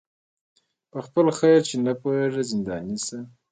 په 0.91 0.99
خپل 1.07 1.25
خیر 1.39 1.59
چي 1.67 1.75
نه 1.85 1.93
پوهیږي 2.01 2.43
زنداني 2.51 2.97
سي 3.05 3.19